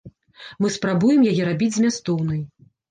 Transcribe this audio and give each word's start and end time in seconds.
Мы 0.65 0.71
спрабуем 0.77 1.29
яе 1.35 1.39
рабіць 1.51 1.71
змястоўнай. 1.81 2.47